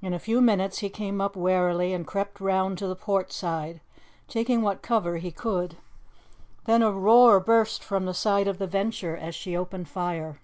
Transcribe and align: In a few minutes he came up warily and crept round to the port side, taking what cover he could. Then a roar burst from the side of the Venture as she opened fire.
In 0.00 0.14
a 0.14 0.18
few 0.18 0.40
minutes 0.40 0.78
he 0.78 0.88
came 0.88 1.20
up 1.20 1.36
warily 1.36 1.92
and 1.92 2.06
crept 2.06 2.40
round 2.40 2.78
to 2.78 2.86
the 2.86 2.96
port 2.96 3.30
side, 3.32 3.82
taking 4.26 4.62
what 4.62 4.80
cover 4.80 5.18
he 5.18 5.30
could. 5.30 5.76
Then 6.64 6.80
a 6.82 6.90
roar 6.90 7.38
burst 7.38 7.84
from 7.84 8.06
the 8.06 8.14
side 8.14 8.48
of 8.48 8.56
the 8.56 8.66
Venture 8.66 9.14
as 9.14 9.34
she 9.34 9.54
opened 9.54 9.88
fire. 9.90 10.40